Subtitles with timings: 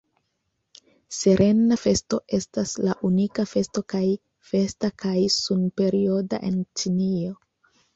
[1.17, 4.05] Serena Festo estas la unika festo kaj
[4.55, 7.43] festa kaj sun-perioda en Ĉinio.